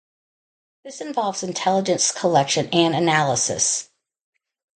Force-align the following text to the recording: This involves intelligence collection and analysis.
This 0.83 0.99
involves 0.99 1.43
intelligence 1.43 2.11
collection 2.11 2.67
and 2.73 2.95
analysis. 2.95 3.91